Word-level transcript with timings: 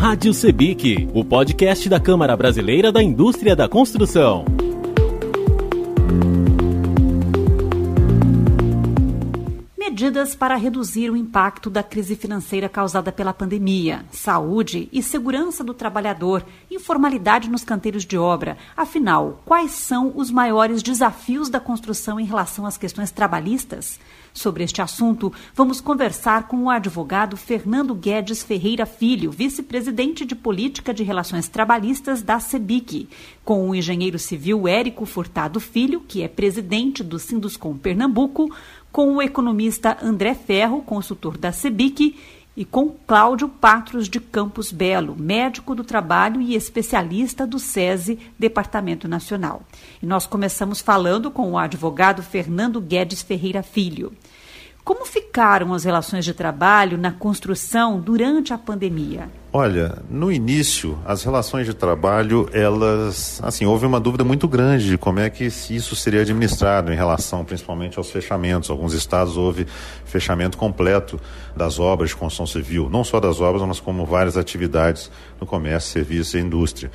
Rádio 0.00 0.32
Sebic, 0.32 1.10
o 1.12 1.22
podcast 1.22 1.86
da 1.86 2.00
Câmara 2.00 2.34
Brasileira 2.34 2.90
da 2.90 3.02
Indústria 3.02 3.54
da 3.54 3.68
Construção. 3.68 4.46
medidas 10.10 10.34
para 10.34 10.56
reduzir 10.56 11.10
o 11.10 11.16
impacto 11.16 11.68
da 11.68 11.82
crise 11.82 12.16
financeira 12.16 12.70
causada 12.70 13.12
pela 13.12 13.34
pandemia, 13.34 14.06
saúde 14.10 14.88
e 14.90 15.02
segurança 15.02 15.62
do 15.62 15.74
trabalhador, 15.74 16.42
informalidade 16.70 17.50
nos 17.50 17.64
canteiros 17.64 18.06
de 18.06 18.16
obra. 18.16 18.56
Afinal, 18.74 19.42
quais 19.44 19.72
são 19.72 20.12
os 20.16 20.30
maiores 20.30 20.82
desafios 20.82 21.50
da 21.50 21.60
construção 21.60 22.18
em 22.18 22.24
relação 22.24 22.64
às 22.64 22.78
questões 22.78 23.10
trabalhistas? 23.10 24.00
Sobre 24.32 24.62
este 24.62 24.80
assunto, 24.80 25.32
vamos 25.54 25.80
conversar 25.80 26.46
com 26.46 26.64
o 26.64 26.70
advogado 26.70 27.36
Fernando 27.36 27.94
Guedes 27.94 28.42
Ferreira 28.42 28.86
Filho, 28.86 29.30
vice-presidente 29.30 30.24
de 30.24 30.36
Política 30.36 30.94
de 30.94 31.02
Relações 31.02 31.48
Trabalhistas 31.48 32.22
da 32.22 32.38
CEBIC, 32.38 33.08
com 33.44 33.68
o 33.68 33.74
engenheiro 33.74 34.18
civil 34.18 34.68
Érico 34.68 35.04
Furtado 35.04 35.58
Filho, 35.58 36.00
que 36.06 36.22
é 36.22 36.28
presidente 36.28 37.02
do 37.02 37.18
Sinduscom 37.18 37.76
Pernambuco, 37.76 38.54
com 38.92 39.16
o 39.16 39.22
economista 39.22 39.96
André 40.02 40.34
Ferro, 40.34 40.82
consultor 40.82 41.36
da 41.36 41.52
CEBIC, 41.52 42.16
e 42.56 42.64
com 42.64 42.90
Cláudio 43.06 43.48
Patros 43.48 44.08
de 44.08 44.20
Campos 44.20 44.72
Belo, 44.72 45.16
médico 45.16 45.74
do 45.74 45.84
trabalho 45.84 46.40
e 46.40 46.54
especialista 46.54 47.46
do 47.46 47.58
SESI, 47.58 48.18
Departamento 48.38 49.06
Nacional. 49.06 49.62
E 50.02 50.06
nós 50.06 50.26
começamos 50.26 50.80
falando 50.80 51.30
com 51.30 51.52
o 51.52 51.58
advogado 51.58 52.22
Fernando 52.22 52.80
Guedes 52.80 53.22
Ferreira 53.22 53.62
Filho. 53.62 54.12
Como 54.84 55.04
ficaram 55.04 55.74
as 55.74 55.84
relações 55.84 56.24
de 56.24 56.32
trabalho 56.32 56.96
na 56.96 57.12
construção 57.12 58.00
durante 58.00 58.52
a 58.52 58.58
pandemia? 58.58 59.28
Olha, 59.52 59.98
no 60.08 60.30
início, 60.32 60.98
as 61.04 61.22
relações 61.22 61.66
de 61.66 61.74
trabalho, 61.74 62.48
elas, 62.52 63.40
assim, 63.42 63.66
houve 63.66 63.84
uma 63.84 64.00
dúvida 64.00 64.24
muito 64.24 64.48
grande 64.48 64.86
de 64.88 64.96
como 64.96 65.18
é 65.20 65.28
que 65.28 65.44
isso 65.44 65.94
seria 65.96 66.22
administrado 66.22 66.92
em 66.92 66.96
relação 66.96 67.44
principalmente 67.44 67.98
aos 67.98 68.10
fechamentos. 68.10 68.70
Alguns 68.70 68.94
estados 68.94 69.36
houve 69.36 69.66
fechamento 70.04 70.56
completo 70.56 71.20
das 71.54 71.78
obras 71.78 72.10
de 72.10 72.16
construção 72.16 72.46
civil, 72.46 72.88
não 72.88 73.04
só 73.04 73.20
das 73.20 73.40
obras, 73.40 73.62
mas 73.66 73.80
como 73.80 74.06
várias 74.06 74.36
atividades 74.36 75.10
no 75.40 75.46
comércio, 75.46 75.90
serviço 75.90 76.38
e 76.38 76.40
indústria. 76.40 76.90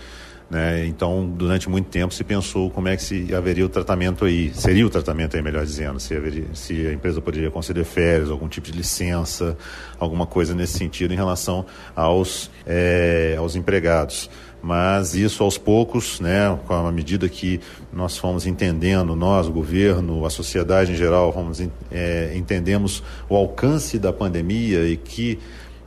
Né? 0.49 0.85
Então, 0.85 1.27
durante 1.27 1.67
muito 1.67 1.89
tempo 1.89 2.13
se 2.13 2.23
pensou 2.23 2.69
como 2.69 2.87
é 2.87 2.95
que 2.95 3.01
se 3.01 3.33
haveria 3.33 3.65
o 3.65 3.69
tratamento 3.69 4.25
aí, 4.25 4.51
seria 4.53 4.85
o 4.85 4.89
tratamento 4.89 5.35
aí, 5.35 5.41
melhor 5.41 5.65
dizendo, 5.65 5.99
se, 5.99 6.15
haveria, 6.15 6.45
se 6.53 6.87
a 6.87 6.93
empresa 6.93 7.19
poderia 7.19 7.49
conceder 7.49 7.83
férias, 7.83 8.29
algum 8.29 8.47
tipo 8.47 8.71
de 8.71 8.77
licença, 8.77 9.57
alguma 9.99 10.27
coisa 10.27 10.53
nesse 10.53 10.77
sentido 10.77 11.13
em 11.13 11.17
relação 11.17 11.65
aos, 11.95 12.51
é, 12.65 13.35
aos 13.37 13.55
empregados. 13.55 14.29
Mas 14.61 15.13
isso 15.13 15.43
aos 15.43 15.57
poucos, 15.57 16.19
né, 16.19 16.57
com 16.65 16.73
a 16.73 16.91
medida 16.91 17.29
que 17.29 17.59
nós 17.93 18.17
fomos 18.17 18.47
entendendo, 18.47 19.15
nós, 19.15 19.47
o 19.47 19.51
governo, 19.51 20.25
a 20.25 20.29
sociedade 20.29 20.91
em 20.91 20.95
geral, 20.95 21.31
fomos, 21.31 21.61
é, 21.91 22.33
entendemos 22.35 23.03
o 23.29 23.35
alcance 23.35 23.99
da 23.99 24.11
pandemia 24.11 24.87
e 24.87 24.97
que, 24.97 25.37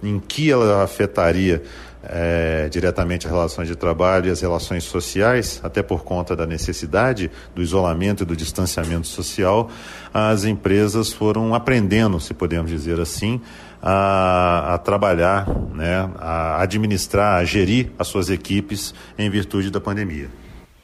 em 0.01 0.21
que 0.21 0.51
ela 0.51 0.83
afetaria 0.85 1.63
é, 2.09 2.69
diretamente 2.71 3.27
as 3.27 3.33
relações 3.33 3.69
de 3.69 3.77
trabalho 3.77 4.29
e 4.29 4.31
as 4.31 4.41
relações 4.41 4.85
sociais, 4.85 5.61
até 5.63 5.83
por 5.83 6.03
conta 6.03 6.35
da 6.35 6.47
necessidade 6.47 7.31
do 7.55 7.63
isolamento 7.63 8.23
e 8.23 8.27
do 8.27 8.35
distanciamento 8.35 9.07
social, 9.07 9.71
as 10.13 10.45
empresas 10.45 11.13
foram 11.13 11.55
aprendendo, 11.55 12.19
se 12.19 12.33
podemos 12.33 12.71
dizer 12.71 12.99
assim, 12.99 13.41
a, 13.83 14.75
a 14.75 14.79
trabalhar, 14.79 15.47
né, 15.75 16.11
a 16.19 16.63
administrar, 16.63 17.41
a 17.41 17.45
gerir 17.45 17.91
as 17.99 18.09
suas 18.09 18.31
equipes 18.31 18.95
em 19.19 19.29
virtude 19.31 19.71
da 19.71 19.81
pandemia. 19.81 20.29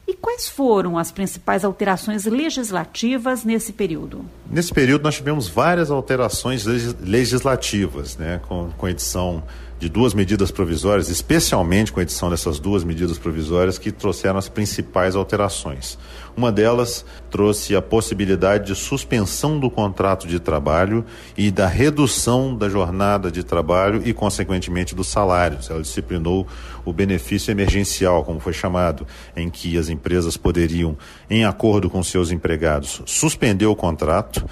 E 0.07 0.13
quais 0.13 0.47
foram 0.47 0.99
as 0.99 1.11
principais 1.11 1.65
alterações 1.65 2.25
legislativas 2.25 3.43
nesse 3.43 3.73
período? 3.73 4.23
Nesse 4.49 4.71
período 4.71 5.01
nós 5.01 5.15
tivemos 5.15 5.47
várias 5.47 5.89
alterações 5.89 6.65
legislativas, 7.01 8.15
né, 8.15 8.39
com, 8.47 8.69
com 8.77 8.87
edição 8.87 9.43
de 9.85 9.89
duas 9.89 10.15
medidas 10.15 10.49
provisórias, 10.49 11.09
especialmente 11.09 11.93
com 11.93 11.99
a 11.99 12.03
edição 12.03 12.27
dessas 12.27 12.57
duas 12.57 12.83
medidas 12.83 13.19
provisórias 13.19 13.77
que 13.77 13.91
trouxeram 13.91 14.39
as 14.39 14.49
principais 14.49 15.15
alterações. 15.15 15.95
Uma 16.35 16.51
delas 16.51 17.05
trouxe 17.29 17.75
a 17.75 17.83
possibilidade 17.83 18.65
de 18.65 18.75
suspensão 18.75 19.59
do 19.59 19.69
contrato 19.69 20.27
de 20.27 20.39
trabalho 20.39 21.05
e 21.37 21.51
da 21.51 21.67
redução 21.67 22.57
da 22.57 22.67
jornada 22.67 23.29
de 23.31 23.43
trabalho 23.43 24.01
e, 24.03 24.11
consequentemente, 24.11 24.95
dos 24.95 25.07
salários. 25.07 25.69
Ela 25.69 25.83
disciplinou 25.83 26.47
o 26.83 26.91
benefício 26.91 27.51
emergencial, 27.51 28.23
como 28.23 28.39
foi 28.39 28.53
chamado, 28.53 29.05
em 29.35 29.51
que 29.51 29.77
as 29.77 29.87
empresas 29.87 30.35
poderiam, 30.35 30.97
em 31.29 31.45
acordo 31.45 31.91
com 31.91 32.01
seus 32.01 32.31
empregados, 32.31 33.03
suspender 33.05 33.67
o 33.67 33.75
contrato 33.75 34.43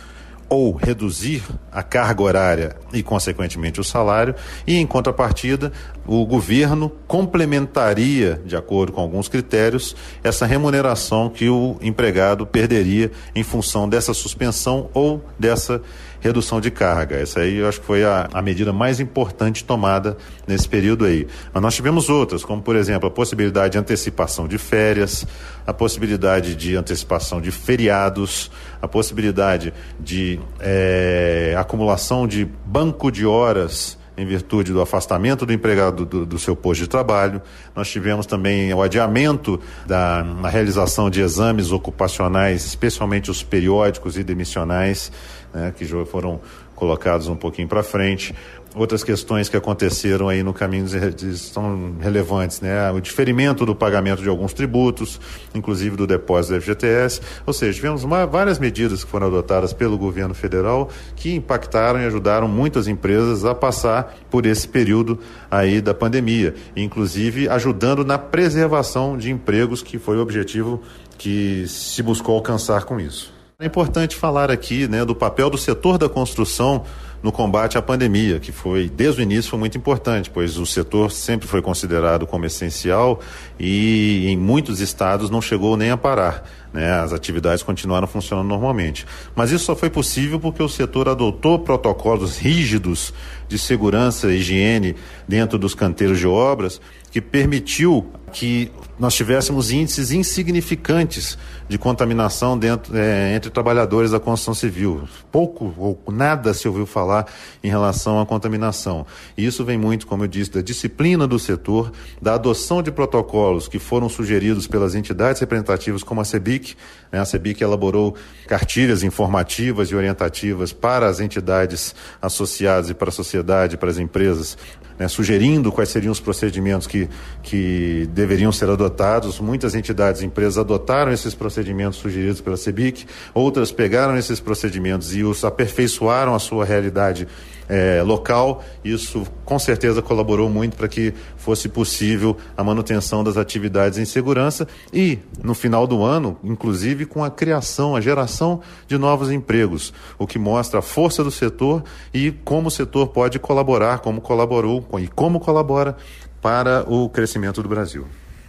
ou 0.50 0.74
reduzir 0.74 1.44
a 1.72 1.82
carga 1.82 2.22
horária 2.22 2.76
e, 2.92 3.02
consequentemente, 3.02 3.80
o 3.80 3.84
salário, 3.84 4.36
e, 4.68 4.78
em 4.78 4.86
contrapartida, 4.86 5.72
o 6.06 6.26
governo 6.26 6.92
complementaria, 7.08 8.42
de 8.46 8.56
acordo 8.56 8.92
com 8.92 9.02
alguns 9.02 9.28
critérios, 9.28 9.96
essa 10.24 10.46
remuneração 10.46 11.30
que 11.30 11.50
o 11.50 11.78
empregado 11.82 12.46
perderia 12.46 13.12
em 13.36 13.44
função 13.44 13.88
dessa 13.88 14.14
suspensão 14.14 14.90
ou 14.94 15.24
dessa 15.40 15.82
redução 16.24 16.62
de 16.62 16.72
carga. 16.72 17.18
Essa 17.18 17.42
aí 17.42 17.58
eu 17.58 17.68
acho 17.68 17.82
que 17.82 17.86
foi 17.86 18.06
a, 18.06 18.30
a 18.34 18.42
medida 18.42 18.72
mais 18.72 19.02
importante 19.02 19.66
tomada 19.66 20.16
nesse 20.48 20.68
período 20.68 21.04
aí. 21.04 21.28
Mas 21.54 21.62
nós 21.62 21.76
tivemos 21.76 22.10
outras, 22.10 22.46
como 22.46 22.62
por 22.62 22.78
exemplo 22.78 23.10
a 23.10 23.12
possibilidade 23.12 23.74
de 23.74 23.78
antecipação 23.78 24.48
de 24.48 24.58
férias, 24.58 25.28
a 25.68 25.74
possibilidade 25.74 26.56
de 26.56 26.78
antecipação 26.78 27.42
de 27.42 27.52
feriados, 27.52 28.50
a 28.82 28.88
possibilidade 28.88 29.74
de 30.00 30.40
é, 30.62 31.56
acumulação 31.58 32.26
de 32.26 32.46
banco 32.66 33.12
de 33.12 33.26
horas 33.26 34.02
em 34.16 34.26
virtude 34.26 34.72
do 34.72 34.80
afastamento 34.80 35.46
do 35.46 35.52
empregado 35.52 36.06
do, 36.06 36.26
do, 36.26 36.40
seu 36.40 36.56
posto 36.56 36.82
de 36.82 36.88
trabalho. 36.88 37.42
Nós 37.76 37.90
tivemos 37.90 38.26
também 38.26 38.74
o 38.74 38.82
adiamento 38.82 39.60
da 39.86 40.24
realização 40.50 41.10
de 41.10 41.22
exames 41.22 41.72
ocupacionais, 41.72 42.66
especialmente 42.66 43.32
os 43.32 43.42
periódicos 43.42 44.18
e 44.18 44.24
demissionais, 44.24 45.12
né, 45.54 45.74
que 45.76 45.86
foram 46.06 46.40
colocados 46.76 47.28
um 47.28 47.36
pouquinho 47.36 47.68
para 47.68 47.84
frente 47.84 48.34
outras 48.76 49.04
questões 49.04 49.50
que 49.50 49.58
aconteceram 49.58 50.30
aí 50.30 50.44
no 50.44 50.54
caminho 50.54 50.88
são 51.36 51.96
relevantes, 52.00 52.62
né? 52.62 52.92
O 52.92 53.00
diferimento 53.00 53.66
do 53.66 53.76
pagamento 53.76 54.22
de 54.22 54.30
alguns 54.30 54.54
tributos, 54.54 55.20
inclusive 55.54 55.96
do 55.96 56.08
depósito 56.08 56.56
do 56.56 56.62
FGTS, 56.62 57.22
ou 57.46 57.54
seja, 57.54 57.74
tivemos 57.74 58.04
uma, 58.04 58.26
várias 58.26 58.60
medidas 58.60 59.04
que 59.04 59.10
foram 59.10 59.28
adotadas 59.28 59.74
pelo 59.74 59.98
governo 59.98 60.34
federal 60.34 60.90
que 61.16 61.36
impactaram 61.36 62.02
e 62.02 62.06
ajudaram 62.06 62.48
muitas 62.48 62.88
empresas 62.88 63.46
a 63.46 63.54
passar 63.54 64.16
por 64.30 64.46
esse 64.46 64.68
período 64.68 65.20
aí 65.50 65.82
da 65.82 65.94
pandemia, 65.94 66.56
inclusive 66.76 67.48
ajudando 67.48 68.04
na 68.04 68.18
preservação 68.18 69.18
de 69.18 69.32
empregos, 69.32 69.82
que 69.82 70.00
foi 70.00 70.18
o 70.18 70.22
objetivo 70.22 70.82
que 71.18 71.66
se 71.68 72.02
buscou 72.02 72.36
alcançar 72.36 72.84
com 72.86 73.00
isso. 73.00 73.33
É 73.64 73.66
importante 73.66 74.18
falar 74.18 74.52
aqui, 74.52 74.90
né, 74.90 75.06
do 75.06 75.16
papel 75.16 75.50
do 75.50 75.58
setor 75.58 75.98
da 75.98 76.10
construção 76.10 76.84
no 77.24 77.32
combate 77.32 77.78
à 77.78 77.82
pandemia, 77.82 78.38
que 78.38 78.52
foi, 78.52 78.90
desde 78.90 79.22
o 79.22 79.24
início, 79.24 79.50
foi 79.50 79.58
muito 79.58 79.78
importante, 79.78 80.30
pois 80.30 80.58
o 80.58 80.66
setor 80.66 81.14
sempre 81.14 81.48
foi 81.48 81.62
considerado 81.62 82.28
como 82.28 82.46
essencial 82.46 83.22
e 83.60 84.28
em 84.28 84.38
muitos 84.38 84.80
estados 84.80 85.30
não 85.30 85.42
chegou 85.42 85.78
nem 85.78 85.92
a 85.92 85.98
parar. 85.98 86.44
Né? 86.74 86.92
As 86.92 87.14
atividades 87.14 87.62
continuaram 87.62 88.08
funcionando 88.08 88.48
normalmente. 88.48 89.06
Mas 89.36 89.52
isso 89.52 89.66
só 89.66 89.76
foi 89.76 89.90
possível 89.90 90.40
porque 90.40 90.62
o 90.64 90.68
setor 90.68 91.08
adotou 91.08 91.60
protocolos 91.60 92.38
rígidos 92.38 93.14
de 93.48 93.60
segurança 93.60 94.32
e 94.32 94.38
higiene 94.38 94.96
dentro 95.28 95.60
dos 95.60 95.76
canteiros 95.76 96.18
de 96.18 96.28
obras, 96.28 96.82
que 97.12 97.22
permitiu 97.22 98.10
que 98.32 98.72
nós 98.98 99.14
tivéssemos 99.14 99.72
índices 99.72 100.12
insignificantes 100.12 101.38
de 101.70 101.78
contaminação 101.78 102.58
dentro, 102.58 102.98
é, 102.98 103.36
entre 103.36 103.52
trabalhadores 103.52 104.10
da 104.12 104.20
construção 104.20 104.56
civil. 104.56 105.04
Pouco 105.32 105.74
ou 105.78 106.00
nada 106.12 106.54
se 106.54 106.68
ouviu 106.68 106.88
falar 106.88 107.28
em 107.64 107.70
relação 107.70 108.20
à 108.20 108.26
contaminação. 108.26 109.06
E 109.38 109.46
isso 109.46 109.64
vem 109.64 109.78
muito, 109.78 110.08
como 110.08 110.24
eu 110.24 110.28
disse, 110.28 110.50
da 110.50 110.62
disciplina 110.62 111.28
do 111.28 111.38
setor, 111.38 111.92
da 112.20 112.34
adoção 112.34 112.82
de 112.82 112.92
protocolos 112.92 113.43
que 113.68 113.80
foram 113.80 114.10
sugeridos 114.10 114.68
pelas 114.68 114.96
entidades 114.96 115.40
representativas 115.40 116.04
como 116.04 116.22
a 116.22 116.26
CEBIC. 116.26 116.76
Né? 117.12 117.20
A 117.20 117.26
CEBIC 117.26 117.62
elaborou 117.62 118.16
cartilhas 118.48 119.04
informativas 119.04 119.90
e 119.90 119.96
orientativas 119.96 120.72
para 120.72 121.08
as 121.08 121.20
entidades 121.20 121.96
associadas 122.22 122.90
e 122.90 122.94
para 122.94 123.10
a 123.10 123.12
sociedade, 123.12 123.78
para 123.78 123.90
as 123.90 123.98
empresas, 123.98 124.58
né, 124.98 125.08
sugerindo 125.08 125.72
quais 125.72 125.90
seriam 125.90 126.12
os 126.12 126.20
procedimentos 126.20 126.88
que, 126.88 127.10
que 127.42 128.10
deveriam 128.14 128.52
ser 128.52 128.70
adotados. 128.70 129.40
Muitas 129.40 129.76
entidades 129.76 130.22
e 130.22 130.26
empresas 130.26 130.58
adotaram 130.58 131.12
esses 131.12 131.34
procedimentos 131.34 132.00
sugeridos 132.00 132.42
pela 132.42 132.58
CEBIC, 132.58 133.06
outras 133.34 133.72
pegaram 133.72 134.18
esses 134.18 134.40
procedimentos 134.40 135.16
e 135.16 135.24
os 135.24 135.44
aperfeiçoaram 135.44 136.36
a 136.36 136.40
sua 136.40 136.66
realidade 136.66 137.28
é, 137.68 138.02
local. 138.04 138.64
Isso 138.84 139.26
com 139.46 139.58
certeza 139.60 140.02
colaborou 140.02 140.50
muito 140.50 140.76
para 140.76 140.88
que 140.88 141.14
fosse 141.38 141.68
possível 141.70 142.38
a 142.56 142.64
manutenção 142.64 143.24
das 143.24 143.38
atividades 143.38 143.98
em 143.98 144.06
segurança 144.06 144.68
e, 144.92 145.20
no 145.44 145.54
final 145.54 145.86
do 145.86 146.04
ano, 146.04 146.38
inclusive 146.44 147.06
com 147.06 147.24
a 147.24 147.32
criação, 147.32 147.96
a 147.96 148.02
geração 148.02 148.62
de 148.88 148.98
novos 148.98 149.32
empregos, 149.32 149.94
o 150.18 150.28
que 150.28 150.40
mostra 150.40 150.80
a 150.80 150.82
força 150.82 151.24
do 151.24 151.32
setor 151.32 151.84
e 152.14 152.32
como 152.32 152.68
o 152.68 152.72
setor 152.72 153.08
pode 153.08 153.40
colaborar, 153.40 154.00
como 154.00 154.22
colaborou 154.22 154.86
e 155.00 155.08
como 155.08 155.40
colabora 155.40 155.96
para 156.42 156.84
o 156.88 157.10
crescimento 157.10 157.64
do 157.64 157.70
Brasil. 157.70 158.06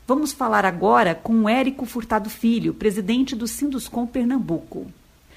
Vamos 0.06 0.32
falar 0.32 0.66
agora 0.66 1.14
com 1.14 1.48
Érico 1.48 1.86
Furtado 1.86 2.28
Filho, 2.28 2.74
presidente 2.74 3.34
do 3.34 3.46
Sinduscom 3.46 4.06
Pernambuco. 4.06 4.86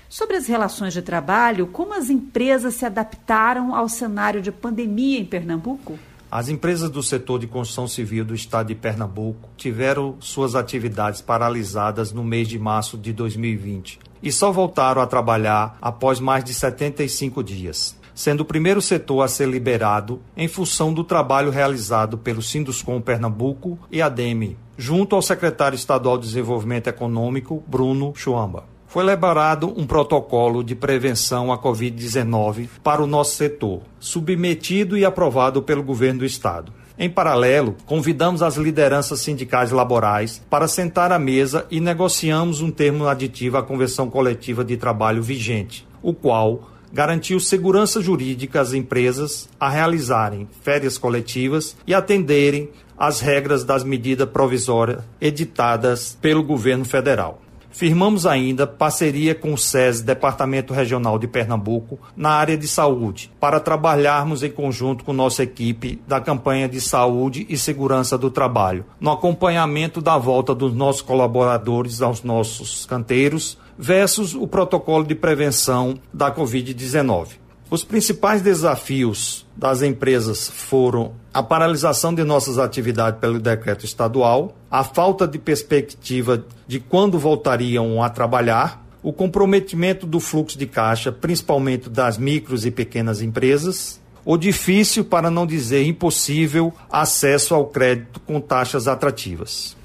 Sobre 0.10 0.38
as 0.38 0.48
relações 0.48 0.94
de 0.94 1.02
trabalho, 1.02 1.68
como 1.68 1.94
as 1.94 2.10
empresas 2.10 2.76
se 2.76 2.86
adaptaram 2.86 3.76
ao 3.76 3.90
cenário 3.90 4.42
de 4.42 4.54
pandemia 4.54 5.20
em 5.20 5.26
Pernambuco? 5.26 6.00
As 6.32 6.48
empresas 6.48 6.90
do 6.90 7.04
setor 7.04 7.40
de 7.40 7.48
construção 7.48 7.88
civil 7.88 8.24
do 8.24 8.34
estado 8.34 8.68
de 8.68 8.76
Pernambuco 8.76 9.50
tiveram 9.58 10.16
suas 10.20 10.56
atividades 10.56 11.20
paralisadas 11.20 12.14
no 12.14 12.24
mês 12.24 12.48
de 12.48 12.58
março 12.58 12.98
de 12.98 13.12
2020 13.12 14.00
e 14.24 14.32
só 14.32 14.50
voltaram 14.50 15.02
a 15.02 15.08
trabalhar 15.08 15.78
após 15.82 16.22
mais 16.22 16.44
de 16.44 16.54
75 16.54 17.44
dias, 17.44 17.96
sendo 18.16 18.42
o 18.42 18.46
primeiro 18.46 18.82
setor 18.82 19.22
a 19.22 19.28
ser 19.28 19.48
liberado 19.48 20.22
em 20.36 20.48
função 20.48 20.94
do 20.94 21.04
trabalho 21.04 21.50
realizado 21.50 22.18
pelo 22.18 22.42
Sinduscom 22.42 23.02
Pernambuco 23.02 23.78
e 23.92 24.02
a 24.02 24.08
DEME, 24.08 24.58
junto 24.78 25.18
ao 25.18 25.22
secretário 25.22 25.76
estadual 25.76 26.18
de 26.18 26.28
Desenvolvimento 26.28 26.88
Econômico, 26.88 27.64
Bruno 27.68 28.14
Chuamba 28.16 28.77
foi 28.88 29.04
elaborado 29.04 29.74
um 29.78 29.86
protocolo 29.86 30.64
de 30.64 30.74
prevenção 30.74 31.52
à 31.52 31.58
Covid-19 31.58 32.70
para 32.84 33.04
o 33.04 33.08
nosso 33.08 33.36
setor, 33.36 33.82
submetido 34.00 34.98
e 34.98 35.06
aprovado 35.06 35.62
pelo 35.62 35.84
governo 35.84 36.20
do 36.20 36.26
estado. 36.26 36.72
Em 36.98 37.10
paralelo, 37.10 37.76
convidamos 37.86 38.42
as 38.42 38.56
lideranças 38.56 39.20
sindicais 39.20 39.70
laborais 39.70 40.42
para 40.50 40.68
sentar 40.68 41.12
à 41.12 41.20
mesa 41.20 41.68
e 41.70 41.80
negociamos 41.80 42.62
um 42.62 42.72
termo 42.72 43.08
aditivo 43.08 43.58
à 43.58 43.62
convenção 43.62 44.10
coletiva 44.10 44.66
de 44.66 44.78
trabalho 44.78 45.22
vigente, 45.22 45.88
o 46.02 46.12
qual 46.12 46.72
garantiu 46.92 47.40
segurança 47.40 48.02
jurídica 48.02 48.62
às 48.62 48.74
empresas 48.74 49.48
a 49.60 49.70
realizarem 49.70 50.48
férias 50.62 50.98
coletivas 50.98 51.78
e 51.86 51.94
atenderem 51.94 52.70
às 52.98 53.20
regras 53.20 53.64
das 53.64 53.84
medidas 53.84 54.28
provisórias 54.30 55.04
editadas 55.22 56.18
pelo 56.20 56.42
governo 56.42 56.86
federal. 56.86 57.42
Firmamos 57.78 58.26
ainda 58.26 58.66
parceria 58.66 59.36
com 59.36 59.54
o 59.54 59.58
SES, 59.58 60.02
Departamento 60.02 60.74
Regional 60.74 61.20
de 61.20 61.28
Pernambuco, 61.28 62.00
na 62.16 62.32
área 62.32 62.58
de 62.58 62.68
saúde, 62.68 63.30
para 63.40 63.60
trabalharmos 63.60 64.42
em 64.42 64.50
conjunto 64.50 65.04
com 65.04 65.14
nossa 65.14 65.44
equipe 65.44 66.02
da 66.08 66.20
campanha 66.20 66.68
de 66.68 66.82
saúde 66.82 67.46
e 67.48 67.56
segurança 67.56 68.18
do 68.18 68.32
trabalho, 68.32 68.84
no 69.00 69.12
acompanhamento 69.12 70.02
da 70.02 70.18
volta 70.18 70.56
dos 70.56 70.74
nossos 70.74 71.04
colaboradores 71.04 72.02
aos 72.02 72.24
nossos 72.24 72.84
canteiros, 72.88 73.60
versus 73.78 74.34
o 74.34 74.48
protocolo 74.48 75.04
de 75.04 75.14
prevenção 75.14 76.00
da 76.12 76.32
Covid-19. 76.34 77.47
Os 77.70 77.84
principais 77.84 78.42
desafios 78.42 79.46
das 79.54 79.82
empresas 79.82 80.50
foram 80.50 81.12
a 81.34 81.44
paralisação 81.44 82.16
de 82.16 82.24
nossas 82.24 82.58
atividades 82.58 83.20
pelo 83.20 83.40
decreto 83.40 83.84
estadual, 83.84 84.56
a 84.72 84.86
falta 84.86 85.28
de 85.28 85.38
perspectiva 85.38 86.46
de 86.66 86.80
quando 86.80 87.20
voltariam 87.20 88.02
a 88.02 88.10
trabalhar, 88.10 88.86
o 89.04 89.12
comprometimento 89.12 90.08
do 90.08 90.22
fluxo 90.22 90.58
de 90.58 90.66
caixa, 90.66 91.12
principalmente 91.12 91.90
das 91.90 92.18
micros 92.18 92.66
e 92.66 92.72
pequenas 92.72 93.22
empresas, 93.22 94.00
o 94.24 94.38
difícil, 94.38 95.06
para 95.06 95.30
não 95.30 95.46
dizer 95.46 95.86
impossível, 95.86 96.74
acesso 96.90 97.54
ao 97.54 97.68
crédito 97.68 98.20
com 98.22 98.42
taxas 98.42 98.88
atrativas. 98.88 99.77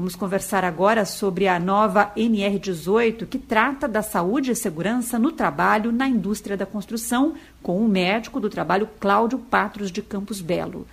Vamos 0.00 0.16
conversar 0.16 0.64
agora 0.64 1.04
sobre 1.04 1.46
a 1.46 1.60
nova 1.60 2.10
NR18, 2.16 3.26
que 3.26 3.38
trata 3.38 3.86
da 3.86 4.00
saúde 4.00 4.50
e 4.50 4.56
segurança 4.56 5.18
no 5.18 5.30
trabalho 5.30 5.92
na 5.92 6.08
indústria 6.08 6.56
da 6.56 6.64
construção, 6.64 7.34
com 7.62 7.84
o 7.84 7.86
médico 7.86 8.40
do 8.40 8.48
trabalho 8.48 8.88
Cláudio 8.98 9.38
Patros 9.38 9.92
de 9.92 10.00
Campos 10.00 10.40
Belo. 10.40 10.86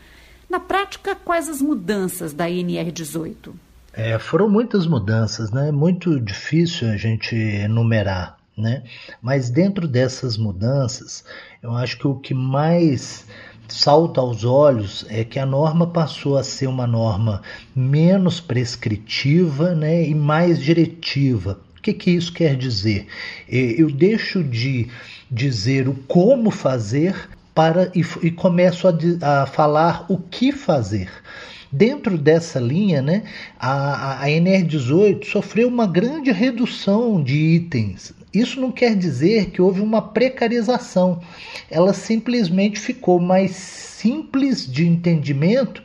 Na 0.50 0.59
prática, 0.59 1.15
quais 1.15 1.48
as 1.48 1.62
mudanças 1.62 2.33
da 2.33 2.50
NR18? 2.50 3.54
É, 3.94 4.19
foram 4.19 4.50
muitas 4.50 4.86
mudanças, 4.86 5.51
né? 5.51 5.71
Muito 5.71 6.19
difícil 6.19 6.89
a 6.89 6.98
gente 6.98 7.33
enumerar, 7.33 8.38
né? 8.57 8.83
Mas 9.21 9.50
dentro 9.50 9.88
dessas 9.88 10.36
mudanças, 10.36 11.24
eu 11.63 11.71
acho 11.71 11.98
que 11.98 12.07
o 12.07 12.15
que 12.15 12.33
mais 12.33 13.25
salta 13.67 14.21
aos 14.21 14.43
olhos 14.43 15.05
é 15.09 15.23
que 15.23 15.39
a 15.39 15.45
norma 15.45 15.87
passou 15.87 16.37
a 16.37 16.43
ser 16.43 16.67
uma 16.67 16.87
norma 16.87 17.41
menos 17.75 18.39
prescritiva 18.39 19.73
né, 19.75 20.07
e 20.07 20.15
mais 20.15 20.59
diretiva. 20.59 21.59
O 21.77 21.81
que, 21.81 21.93
que 21.93 22.11
isso 22.11 22.33
quer 22.33 22.55
dizer? 22.55 23.07
Eu 23.47 23.89
deixo 23.89 24.43
de 24.43 24.87
dizer 25.29 25.87
o 25.87 25.93
como 26.07 26.51
fazer 26.51 27.29
para 27.53 27.91
e, 27.95 28.05
e 28.21 28.31
começo 28.31 28.87
a, 28.87 29.41
a 29.41 29.45
falar 29.45 30.05
o 30.09 30.17
que 30.17 30.51
fazer. 30.51 31.09
Dentro 31.71 32.17
dessa 32.17 32.59
linha, 32.59 33.01
né, 33.01 33.23
a, 33.59 34.23
a 34.23 34.27
NR18 34.27 35.25
sofreu 35.25 35.67
uma 35.67 35.85
grande 35.85 36.31
redução 36.31 37.21
de 37.21 37.35
itens. 37.35 38.13
Isso 38.37 38.61
não 38.61 38.71
quer 38.71 38.95
dizer 38.95 39.49
que 39.51 39.61
houve 39.61 39.81
uma 39.81 40.01
precarização, 40.01 41.21
ela 41.69 41.93
simplesmente 41.93 42.79
ficou 42.79 43.19
mais 43.19 43.87
simples 43.97 44.71
de 44.71 44.87
entendimento 44.87 45.81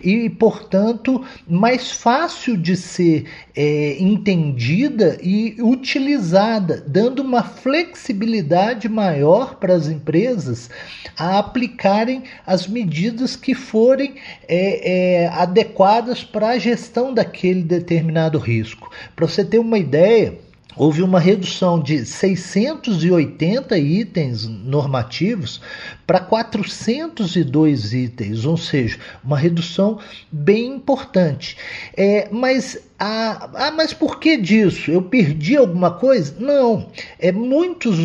e, 0.00 0.30
portanto, 0.30 1.24
mais 1.48 1.90
fácil 1.90 2.56
de 2.56 2.76
ser 2.76 3.28
é, 3.56 3.96
entendida 3.98 5.18
e 5.20 5.56
utilizada, 5.60 6.84
dando 6.86 7.22
uma 7.22 7.42
flexibilidade 7.42 8.88
maior 8.88 9.56
para 9.56 9.74
as 9.74 9.88
empresas 9.88 10.70
a 11.18 11.38
aplicarem 11.38 12.22
as 12.46 12.68
medidas 12.68 13.34
que 13.34 13.54
forem 13.54 14.14
é, 14.46 15.24
é, 15.24 15.28
adequadas 15.28 16.22
para 16.22 16.50
a 16.50 16.58
gestão 16.58 17.12
daquele 17.12 17.62
determinado 17.62 18.38
risco. 18.38 18.90
Para 19.16 19.26
você 19.26 19.44
ter 19.44 19.58
uma 19.58 19.78
ideia, 19.78 20.45
houve 20.76 21.02
uma 21.02 21.18
redução 21.18 21.80
de 21.80 22.04
680 22.04 23.78
itens 23.78 24.46
normativos 24.46 25.60
para 26.06 26.20
402 26.20 27.92
itens, 27.92 28.44
ou 28.44 28.56
seja, 28.56 28.98
uma 29.24 29.38
redução 29.38 29.98
bem 30.30 30.74
importante. 30.74 31.56
É, 31.96 32.28
mas 32.30 32.78
ah, 32.98 33.50
ah, 33.54 33.70
mas 33.72 33.92
por 33.92 34.18
que 34.18 34.38
disso? 34.38 34.90
Eu 34.90 35.02
perdi 35.02 35.54
alguma 35.54 35.90
coisa? 35.90 36.34
Não. 36.38 36.86
É, 37.18 37.30
muitos, 37.30 37.98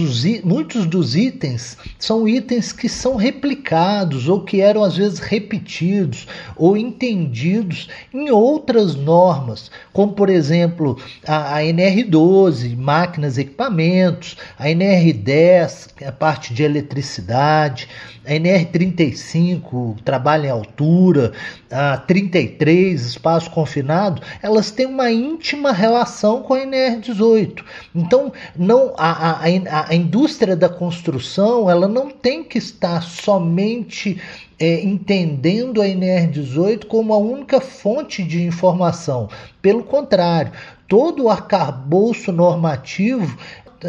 muitos 0.43 0.85
dos 0.85 1.15
itens 1.15 1.77
são 1.97 2.27
itens 2.27 2.73
que 2.73 2.89
são 2.89 3.15
replicados 3.15 4.27
ou 4.27 4.43
que 4.43 4.59
eram 4.59 4.83
às 4.83 4.97
vezes 4.97 5.19
repetidos 5.19 6.27
ou 6.57 6.75
entendidos 6.75 7.87
em 8.13 8.31
outras 8.31 8.93
normas, 8.93 9.71
como 9.93 10.11
por 10.11 10.29
exemplo 10.29 10.97
a, 11.25 11.55
a 11.55 11.61
NR12, 11.61 12.75
máquinas 12.75 13.37
e 13.37 13.41
equipamentos, 13.41 14.35
a 14.59 14.65
NR10, 14.65 15.89
é 16.01 16.07
a 16.07 16.11
parte 16.11 16.53
de 16.53 16.63
eletricidade, 16.63 17.87
a 18.25 18.31
NR35, 18.31 19.97
trabalho 20.03 20.45
em 20.45 20.49
altura, 20.49 21.31
a 21.71 21.97
33, 21.97 23.01
espaço 23.05 23.49
confinado, 23.49 24.21
elas 24.41 24.69
têm 24.71 24.80
uma 24.85 25.11
íntima 25.11 25.71
relação 25.71 26.41
com 26.41 26.53
a 26.53 26.59
NR18. 26.59 27.63
Então, 27.95 28.31
não 28.55 28.93
a, 28.97 29.43
a, 29.43 29.89
a 29.89 29.95
indústria 29.95 30.55
da 30.55 30.69
construção 30.69 31.69
ela 31.69 31.87
não 31.87 32.09
tem 32.09 32.43
que 32.43 32.57
estar 32.57 33.01
somente 33.01 34.21
é, 34.59 34.83
entendendo 34.83 35.81
a 35.81 35.85
NR18 35.85 36.85
como 36.85 37.13
a 37.13 37.17
única 37.17 37.59
fonte 37.59 38.23
de 38.23 38.43
informação. 38.43 39.27
Pelo 39.61 39.83
contrário, 39.83 40.51
todo 40.87 41.23
o 41.23 41.29
arcabouço 41.29 42.31
normativo 42.31 43.37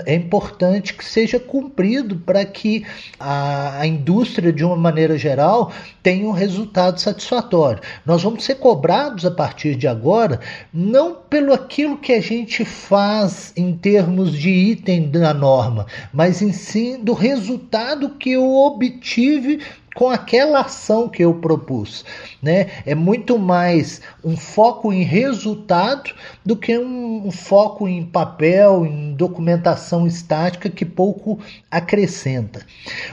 é 0.06 0.14
importante 0.14 0.94
que 0.94 1.04
seja 1.04 1.38
cumprido 1.38 2.16
para 2.16 2.44
que 2.44 2.84
a, 3.18 3.80
a, 3.80 3.86
indústria, 3.86 4.52
de 4.52 4.64
uma 4.64 4.76
maneira 4.76 5.18
geral, 5.18 5.72
tenha 6.02 6.26
um 6.26 6.32
resultado 6.32 7.00
satisfatório. 7.00 7.82
Nós 8.04 8.22
vamos 8.22 8.44
ser 8.44 8.56
cobrados 8.56 9.24
a 9.24 9.30
partir 9.30 9.74
de 9.76 9.86
agora, 9.86 10.40
não 10.72 11.14
pelo 11.14 11.52
aquilo 11.52 11.98
que 11.98 12.12
a 12.12 12.20
gente 12.20 12.64
faz 12.64 13.52
em 13.56 13.76
termos 13.76 14.32
de 14.32 14.50
item 14.50 15.10
da 15.10 15.34
norma, 15.34 15.86
mas 16.12 16.42
em 16.42 16.52
si 16.52 16.96
do 16.96 17.12
resultado 17.12 18.10
que 18.10 18.32
eu 18.32 18.54
obtive 18.54 19.60
com 19.94 20.08
aquela 20.08 20.60
ação 20.60 21.08
que 21.08 21.22
eu 21.22 21.34
propus. 21.34 22.04
Né? 22.40 22.70
É 22.86 22.94
muito 22.94 23.38
mais 23.38 24.00
um 24.24 24.36
foco 24.36 24.92
em 24.92 25.02
resultado 25.02 26.10
do 26.44 26.56
que 26.56 26.76
um, 26.78 27.26
um 27.26 27.30
foco 27.30 27.86
em 27.86 28.04
papel, 28.04 28.84
em 28.86 29.14
documentação 29.14 30.06
estática 30.06 30.68
que 30.68 30.84
pouco 30.84 31.38
acrescenta. 31.70 32.64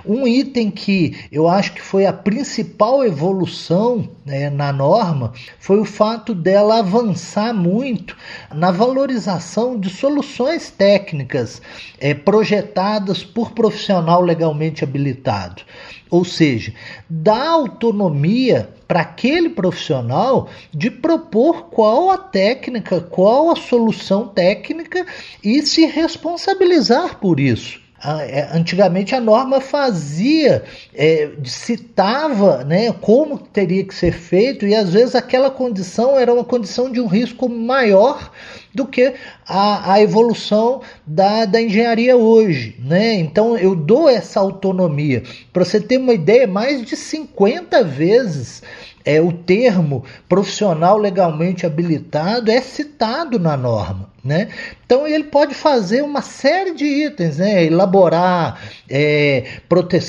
Um 0.05 0.27
item 0.27 0.71
que 0.71 1.27
eu 1.31 1.47
acho 1.47 1.73
que 1.73 1.81
foi 1.81 2.05
a 2.05 2.13
principal 2.13 3.03
evolução 3.03 4.09
né, 4.25 4.49
na 4.49 4.71
norma 4.71 5.33
foi 5.59 5.79
o 5.79 5.85
fato 5.85 6.33
dela 6.33 6.79
avançar 6.79 7.53
muito 7.53 8.15
na 8.53 8.71
valorização 8.71 9.79
de 9.79 9.89
soluções 9.89 10.69
técnicas 10.69 11.61
é, 11.99 12.13
projetadas 12.13 13.23
por 13.23 13.51
profissional 13.51 14.21
legalmente 14.21 14.83
habilitado. 14.83 15.63
Ou 16.09 16.25
seja, 16.25 16.68
dá 17.09 17.49
autonomia 17.49 18.69
para 18.87 19.01
aquele 19.01 19.49
profissional 19.49 20.49
de 20.71 20.89
propor 20.89 21.69
qual 21.69 22.09
a 22.09 22.17
técnica, 22.17 22.99
qual 23.01 23.51
a 23.51 23.55
solução 23.55 24.27
técnica 24.27 25.05
e 25.43 25.61
se 25.61 25.85
responsabilizar 25.85 27.19
por 27.19 27.39
isso. 27.39 27.88
É, 28.01 28.49
antigamente 28.53 29.13
a 29.13 29.19
norma 29.19 29.59
fazia, 29.59 30.63
é, 30.93 31.31
citava 31.43 32.63
né, 32.63 32.93
como 32.93 33.37
teria 33.37 33.83
que 33.83 33.93
ser 33.93 34.13
feito, 34.13 34.65
e 34.65 34.73
às 34.73 34.93
vezes 34.93 35.15
aquela 35.15 35.51
condição 35.51 36.17
era 36.17 36.33
uma 36.33 36.45
condição 36.45 36.89
de 36.89 37.01
um 37.01 37.07
risco 37.07 37.49
maior 37.49 38.31
do 38.73 38.85
que 38.85 39.13
a, 39.45 39.93
a 39.93 40.01
evolução 40.01 40.81
da, 41.05 41.43
da 41.43 41.61
engenharia 41.61 42.15
hoje. 42.15 42.75
Né? 42.79 43.15
Então 43.15 43.57
eu 43.57 43.75
dou 43.75 44.07
essa 44.07 44.39
autonomia. 44.39 45.23
Para 45.51 45.65
você 45.65 45.79
ter 45.79 45.97
uma 45.97 46.13
ideia, 46.13 46.47
mais 46.47 46.85
de 46.85 46.95
50 46.95 47.83
vezes 47.83 48.63
é, 49.09 49.19
o 49.19 49.31
termo 49.31 50.03
profissional 50.27 50.95
legalmente 50.95 51.65
habilitado 51.65 52.51
é 52.51 52.61
citado 52.61 53.39
na 53.39 53.57
norma. 53.57 54.07
Né? 54.23 54.49
Então 54.85 55.07
ele 55.07 55.23
pode 55.23 55.55
fazer 55.55 56.03
uma 56.03 56.21
série 56.21 56.75
de 56.75 56.85
itens, 56.85 57.37
né? 57.37 57.63
elaborar 57.63 58.61
é, 58.89 59.45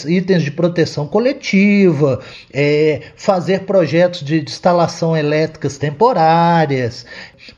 itens 0.08 0.42
de 0.42 0.50
proteção 0.50 1.06
coletiva, 1.06 2.20
é, 2.52 3.00
fazer 3.14 3.60
projetos 3.60 4.22
de 4.22 4.42
instalação 4.42 5.16
elétricas 5.16 5.78
temporárias, 5.78 7.06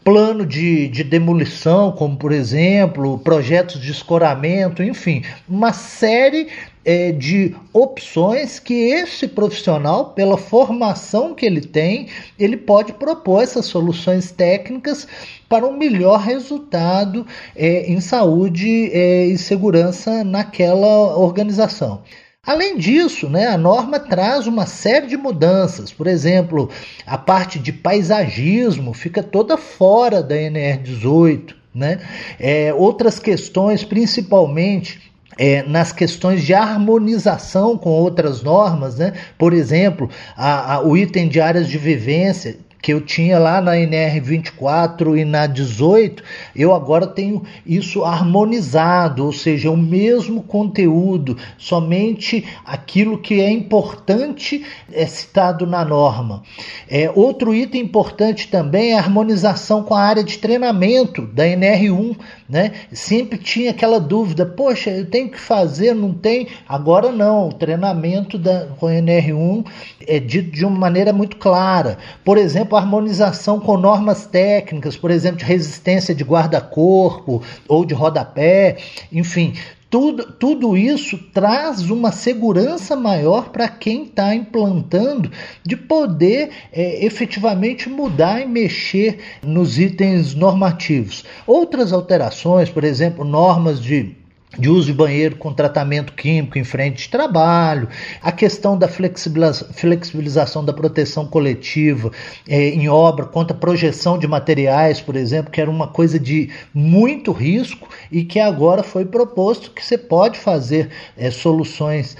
plano 0.04 0.44
de, 0.46 0.88
de 0.88 1.04
demolição, 1.04 1.92
como 1.92 2.16
por 2.16 2.32
exemplo, 2.32 3.18
projetos 3.18 3.80
de 3.80 3.90
escoramento, 3.90 4.82
enfim, 4.82 5.22
uma 5.49 5.72
série 5.72 6.49
é, 6.84 7.12
de 7.12 7.54
opções 7.72 8.58
que 8.58 8.75
esse 8.75 9.28
profissional, 9.28 10.11
pela 10.11 10.37
formação 10.37 11.34
que 11.34 11.46
ele 11.46 11.61
tem, 11.61 12.08
ele 12.38 12.56
pode 12.56 12.92
propor 12.92 13.42
essas 13.42 13.66
soluções 13.66 14.30
técnicas 14.30 15.06
para 15.49 15.66
um 15.66 15.76
melhor 15.76 16.18
resultado 16.18 17.26
é, 17.54 17.90
em 17.90 18.00
saúde 18.00 18.90
é, 18.92 19.26
e 19.26 19.38
segurança 19.38 20.25
naquela 20.25 21.16
organização. 21.16 22.02
Além 22.44 22.76
disso, 22.76 23.28
né, 23.28 23.46
a 23.46 23.56
norma 23.56 24.00
traz 24.00 24.49
uma 24.49 24.66
série 24.66 25.06
de 25.06 25.16
mudanças. 25.16 25.92
Por 25.92 26.08
exemplo, 26.08 26.68
a 27.06 27.16
parte 27.16 27.56
de 27.56 27.72
paisagismo 27.72 28.92
fica 28.92 29.22
toda 29.22 29.56
fora 29.56 30.20
da 30.20 30.34
NR18. 30.34 31.54
Né? 31.72 32.00
É, 32.40 32.75
outras 32.75 33.20
questões, 33.20 33.84
principalmente 33.84 35.12
é, 35.38 35.62
nas 35.62 35.92
questões 35.92 36.42
de 36.42 36.52
harmonização 36.52 37.78
com 37.78 37.90
outras 37.90 38.42
normas, 38.42 38.96
né? 38.96 39.12
por 39.38 39.52
exemplo, 39.52 40.11
a, 40.37 40.75
a, 40.75 40.82
o 40.82 40.96
item 40.96 41.28
de 41.28 41.40
áreas 41.40 41.68
de 41.68 41.78
vivência 41.78 42.58
que 42.82 42.92
eu 42.92 43.00
tinha 43.00 43.38
lá 43.38 43.60
na 43.60 43.78
NR 43.78 44.18
24 44.18 45.16
e 45.16 45.24
na 45.24 45.46
18, 45.46 46.22
eu 46.54 46.74
agora 46.74 47.06
tenho 47.06 47.44
isso 47.64 48.04
harmonizado, 48.04 49.24
ou 49.24 49.32
seja, 49.32 49.70
o 49.70 49.76
mesmo 49.76 50.42
conteúdo, 50.42 51.38
somente 51.56 52.44
aquilo 52.64 53.18
que 53.18 53.40
é 53.40 53.50
importante 53.50 54.66
é 54.92 55.06
citado 55.06 55.64
na 55.64 55.84
norma. 55.84 56.42
É, 56.88 57.10
outro 57.14 57.54
item 57.54 57.82
importante 57.82 58.48
também 58.48 58.90
é 58.90 58.96
a 58.96 58.98
harmonização 58.98 59.84
com 59.84 59.94
a 59.94 60.02
área 60.02 60.24
de 60.24 60.38
treinamento 60.38 61.22
da 61.22 61.44
NR1, 61.44 62.16
né? 62.48 62.72
Sempre 62.92 63.38
tinha 63.38 63.70
aquela 63.70 64.00
dúvida, 64.00 64.44
poxa, 64.44 64.90
eu 64.90 65.06
tenho 65.06 65.30
que 65.30 65.38
fazer, 65.38 65.94
não 65.94 66.12
tem? 66.12 66.48
Agora 66.68 67.12
não, 67.12 67.48
o 67.48 67.52
treinamento 67.52 68.36
da, 68.36 68.66
com 68.78 68.88
a 68.88 68.90
NR1 68.92 69.64
é 70.06 70.18
dito 70.18 70.50
de 70.50 70.64
uma 70.64 70.78
maneira 70.78 71.12
muito 71.12 71.36
clara. 71.36 71.96
Por 72.24 72.36
exemplo, 72.36 72.71
exemplo, 72.72 72.76
harmonização 72.76 73.60
com 73.60 73.76
normas 73.76 74.26
técnicas, 74.26 74.96
por 74.96 75.10
exemplo, 75.10 75.38
de 75.38 75.44
resistência 75.44 76.14
de 76.14 76.24
guarda-corpo 76.24 77.42
ou 77.68 77.84
de 77.84 77.94
rodapé, 77.94 78.78
enfim, 79.12 79.54
tudo, 79.90 80.32
tudo 80.32 80.76
isso 80.76 81.18
traz 81.34 81.90
uma 81.90 82.10
segurança 82.10 82.96
maior 82.96 83.50
para 83.50 83.68
quem 83.68 84.04
está 84.04 84.34
implantando 84.34 85.30
de 85.62 85.76
poder 85.76 86.50
é, 86.72 87.04
efetivamente 87.04 87.90
mudar 87.90 88.40
e 88.40 88.46
mexer 88.46 89.18
nos 89.42 89.78
itens 89.78 90.34
normativos. 90.34 91.24
Outras 91.46 91.92
alterações, 91.92 92.70
por 92.70 92.84
exemplo, 92.84 93.22
normas 93.22 93.82
de 93.82 94.21
de 94.59 94.68
uso 94.68 94.87
de 94.87 94.92
banheiro 94.92 95.37
com 95.37 95.52
tratamento 95.52 96.12
químico 96.12 96.59
em 96.59 96.64
frente 96.64 97.04
de 97.04 97.09
trabalho, 97.09 97.88
a 98.21 98.30
questão 98.30 98.76
da 98.76 98.88
flexibilização 98.88 100.64
da 100.64 100.73
proteção 100.73 101.26
coletiva 101.26 102.11
é, 102.49 102.68
em 102.68 102.88
obra 102.88 103.25
contra 103.25 103.56
projeção 103.56 104.18
de 104.18 104.26
materiais, 104.26 105.00
por 105.00 105.16
exemplo, 105.16 105.50
que 105.50 105.61
era 105.61 105.71
uma 105.71 105.88
coisa 105.88 106.18
de 106.18 106.50
muito 106.75 107.32
risco 107.32 107.88
e 108.11 108.25
que 108.25 108.38
agora 108.38 108.82
foi 108.82 109.04
proposto 109.04 109.71
que 109.71 109.85
você 109.85 109.97
pode 109.97 110.38
fazer 110.38 110.90
é, 111.16 111.30
soluções 111.30 112.16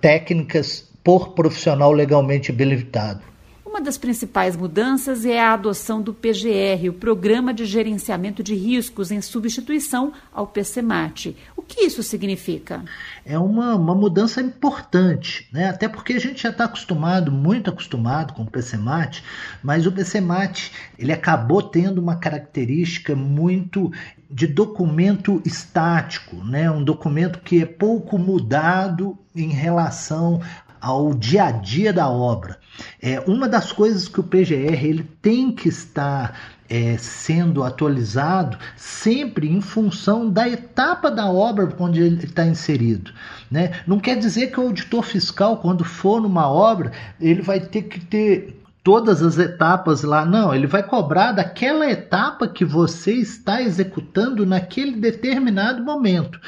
técnicas 0.00 0.88
por 1.04 1.30
profissional 1.30 1.92
legalmente 1.92 2.50
habilitado. 2.50 3.29
Uma 3.70 3.80
das 3.80 3.96
principais 3.96 4.56
mudanças 4.56 5.24
é 5.24 5.40
a 5.40 5.52
adoção 5.52 6.02
do 6.02 6.12
PGR, 6.12 6.88
o 6.88 6.92
Programa 6.92 7.54
de 7.54 7.64
Gerenciamento 7.64 8.42
de 8.42 8.52
Riscos, 8.52 9.12
em 9.12 9.22
substituição 9.22 10.12
ao 10.34 10.44
PCMAT. 10.44 11.36
O 11.56 11.62
que 11.62 11.82
isso 11.82 12.02
significa? 12.02 12.82
É 13.24 13.38
uma, 13.38 13.76
uma 13.76 13.94
mudança 13.94 14.42
importante, 14.42 15.48
né? 15.52 15.68
até 15.68 15.88
porque 15.88 16.14
a 16.14 16.18
gente 16.18 16.42
já 16.42 16.50
está 16.50 16.64
acostumado, 16.64 17.30
muito 17.30 17.70
acostumado 17.70 18.34
com 18.34 18.42
o 18.42 18.50
PCMAT, 18.50 19.22
mas 19.62 19.86
o 19.86 19.92
PCMAT 19.92 20.72
ele 20.98 21.12
acabou 21.12 21.62
tendo 21.62 22.00
uma 22.00 22.16
característica 22.16 23.14
muito 23.14 23.92
de 24.28 24.48
documento 24.48 25.40
estático, 25.46 26.34
né? 26.44 26.68
um 26.68 26.82
documento 26.82 27.38
que 27.38 27.62
é 27.62 27.66
pouco 27.66 28.18
mudado 28.18 29.16
em 29.34 29.50
relação 29.50 30.40
ao 30.80 31.14
dia 31.14 31.44
a 31.44 31.50
dia 31.50 31.92
da 31.92 32.08
obra. 32.08 32.58
É 33.00 33.20
uma 33.20 33.48
das 33.48 33.72
coisas 33.72 34.08
que 34.08 34.20
o 34.20 34.24
PGR 34.24 34.84
ele 34.84 35.08
tem 35.20 35.52
que 35.52 35.68
estar 35.68 36.34
é, 36.68 36.96
sendo 36.96 37.64
atualizado 37.64 38.56
sempre 38.76 39.50
em 39.50 39.60
função 39.60 40.30
da 40.30 40.48
etapa 40.48 41.10
da 41.10 41.28
obra 41.28 41.74
onde 41.78 42.00
ele 42.00 42.24
está 42.24 42.46
inserido. 42.46 43.12
Né? 43.50 43.72
Não 43.86 43.98
quer 43.98 44.16
dizer 44.16 44.52
que 44.52 44.60
o 44.60 44.64
auditor 44.64 45.02
fiscal, 45.02 45.56
quando 45.56 45.84
for 45.84 46.20
numa 46.20 46.48
obra, 46.48 46.92
ele 47.20 47.42
vai 47.42 47.58
ter 47.58 47.82
que 47.82 47.98
ter 47.98 48.60
todas 48.82 49.22
as 49.22 49.38
etapas 49.38 50.02
lá. 50.02 50.24
Não, 50.24 50.54
ele 50.54 50.66
vai 50.66 50.82
cobrar 50.82 51.32
daquela 51.32 51.90
etapa 51.90 52.48
que 52.48 52.64
você 52.64 53.12
está 53.12 53.60
executando 53.60 54.46
naquele 54.46 54.92
determinado 54.92 55.82
momento. 55.82 56.40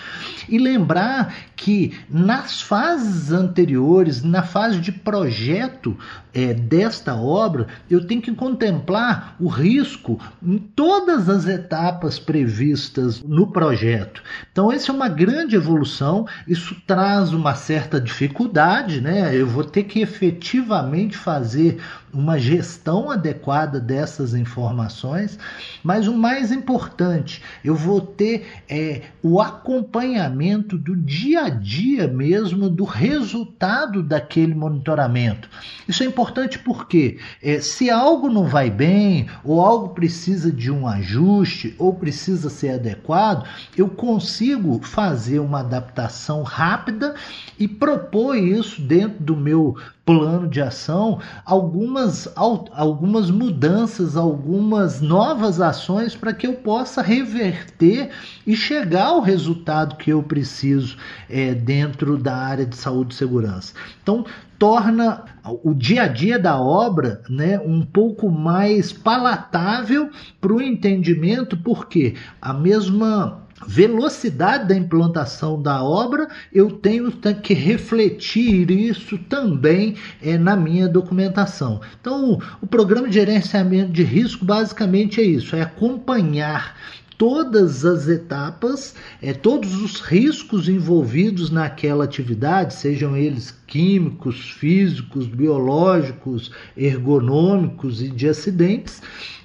E 0.49 0.59
lembrar 0.59 1.35
que 1.57 1.97
nas 2.09 2.61
fases 2.61 3.31
anteriores, 3.31 4.23
na 4.23 4.43
fase 4.43 4.81
de 4.81 4.91
projeto 4.91 5.97
é, 6.35 6.55
desta 6.55 7.15
obra, 7.15 7.67
eu 7.91 8.07
tenho 8.07 8.23
que 8.23 8.33
contemplar 8.35 9.37
o 9.39 9.49
risco 9.49 10.19
em 10.43 10.59
todas 10.59 11.29
as 11.29 11.47
etapas 11.47 12.19
previstas 12.19 13.23
no 13.23 13.47
projeto. 13.47 14.23
Então, 14.51 14.73
essa 14.73 14.91
é 14.91 14.95
uma 14.95 15.09
grande 15.09 15.55
evolução, 15.55 16.27
isso 16.49 16.75
traz 16.87 17.33
uma 17.33 17.55
certa 17.55 18.01
dificuldade, 18.01 19.01
né? 19.01 19.35
Eu 19.37 19.47
vou 19.47 19.65
ter 19.65 19.85
que 19.85 20.01
efetivamente 20.01 21.17
fazer 21.17 21.81
uma 22.13 22.39
gestão 22.39 23.11
adequada 23.11 23.81
dessas 23.81 24.35
informações, 24.35 25.39
mas 25.83 26.07
o 26.07 26.15
mais 26.15 26.53
importante, 26.53 27.43
eu 27.65 27.75
vou 27.75 28.01
ter 28.01 28.47
é, 28.69 29.03
o 29.23 29.41
acompanhamento 29.41 30.32
do 30.79 30.97
dia 30.97 31.45
a 31.45 31.49
dia 31.49 32.09
mesmo 32.09 32.69
do 32.69 32.85
resultado 32.85 34.03
daquele 34.03 34.55
monitoramento. 34.55 35.49
Isso 35.87 36.03
é 36.03 36.07
importante 36.07 36.59
porque 36.59 37.19
é, 37.43 37.61
se 37.61 37.91
algo 37.91 38.29
não 38.29 38.47
vai 38.47 38.71
bem, 38.71 39.29
ou 39.45 39.61
algo 39.61 39.91
precisa 39.91 40.51
de 40.51 40.71
um 40.71 40.87
ajuste, 40.87 41.75
ou 41.79 41.95
precisa 41.95 42.49
ser 42.49 42.71
adequado, 42.71 43.47
eu 43.77 43.89
consigo 43.89 44.81
fazer 44.83 45.39
uma 45.39 45.61
adaptação 45.61 46.43
rápida 46.43 47.15
e 47.59 47.69
propor 47.69 48.37
isso 48.37 48.81
dentro 48.81 49.23
do 49.23 49.37
meu 49.37 49.77
plano 50.05 50.49
de 50.49 50.61
ação 50.61 51.21
algumas, 51.45 52.29
algumas 52.37 53.31
mudanças, 53.31 54.17
algumas 54.17 55.01
novas 55.01 55.61
ações 55.61 56.15
para 56.15 56.33
que 56.33 56.47
eu 56.47 56.55
possa 56.55 57.01
reverter 57.03 58.11
e 58.47 58.57
chegar 58.57 59.07
ao 59.07 59.21
resultado 59.21 59.97
que 59.97 60.11
eu 60.11 60.23
preciso 60.23 60.97
é, 61.31 61.55
dentro 61.55 62.19
da 62.19 62.37
área 62.37 62.67
de 62.67 62.77
saúde 62.77 63.15
e 63.15 63.17
segurança. 63.17 63.75
Então, 64.03 64.25
torna 64.59 65.25
o 65.45 65.75
dia 65.75 66.05
a 66.05 66.09
dia 66.09 66.39
da 66.39 66.61
obra 66.61 67.23
né, 67.29 67.59
um 67.59 67.83
pouco 67.83 68.31
mais 68.31 68.93
palatável 68.93 70.11
para 70.41 70.53
o 70.53 70.63
entendimento, 70.63 71.57
porque 71.57 72.15
a 72.41 72.53
mesma 72.53 73.43
velocidade 73.67 74.69
da 74.69 74.77
implantação 74.77 75.61
da 75.61 75.83
obra, 75.83 76.29
eu 76.53 76.71
tenho 76.71 77.11
que 77.43 77.55
refletir 77.55 78.71
isso 78.71 79.19
também 79.19 79.97
é, 80.23 80.37
na 80.39 80.57
minha 80.57 80.89
documentação. 80.89 81.81
Então, 82.01 82.41
o 82.61 82.67
programa 82.67 83.09
de 83.09 83.15
gerenciamento 83.15 83.93
de 83.93 84.03
risco 84.03 84.45
basicamente 84.45 85.21
é 85.21 85.25
isso: 85.25 85.57
é 85.57 85.63
acompanhar 85.63 86.77
todas 87.23 87.85
as 87.85 88.09
etapas, 88.09 88.97
é, 89.23 89.33
todos 89.33 89.81
os 89.81 90.01
riscos 90.01 90.69
envolvidos 90.69 91.51
naquela 91.51 92.03
atividade, 92.03 92.75
sejam 92.75 93.17
eles 93.17 93.57
químicos, 93.67 94.51
físicos, 94.51 95.29
biológicos, 95.29 96.51
ergonômicos 96.77 98.03
e 98.03 98.09
de 98.09 98.29
acidentes, 98.29 99.01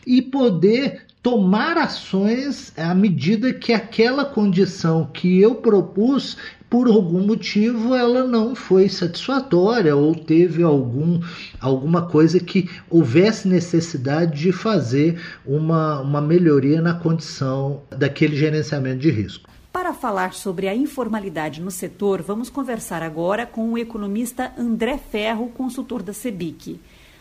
e 0.08 0.24
poder 0.24 1.07
tomar 1.28 1.78
ações 1.78 2.72
à 2.78 2.96
medida 2.96 3.54
que 3.54 3.74
aquela 3.74 4.24
condição 4.24 5.10
que 5.14 5.42
eu 5.42 5.56
propus 5.56 6.38
por 6.70 6.88
algum 6.88 7.20
motivo 7.20 7.94
ela 7.94 8.24
não 8.24 8.56
foi 8.56 8.88
satisfatória 8.88 9.94
ou 9.94 10.16
teve 10.16 10.64
algum, 10.64 11.20
alguma 11.60 12.08
coisa 12.08 12.40
que 12.40 12.70
houvesse 12.90 13.46
necessidade 13.46 14.40
de 14.40 14.54
fazer 14.54 15.22
uma, 15.46 16.00
uma 16.00 16.22
melhoria 16.22 16.82
na 16.82 16.94
condição 16.94 17.82
daquele 17.90 18.38
gerenciamento 18.38 19.00
de 19.00 19.12
risco. 19.12 19.50
Para 19.74 19.94
falar 19.94 20.32
sobre 20.32 20.70
a 20.70 20.74
informalidade 20.74 21.60
no 21.60 21.72
setor, 21.72 22.22
vamos 22.22 22.50
conversar 22.50 23.04
agora 23.04 23.46
com 23.46 23.74
o 23.74 23.78
economista 23.78 24.54
André 24.58 24.98
Ferro, 24.98 25.50
consultor 25.50 26.02
da 26.02 26.14
CEBIC. 26.14 26.80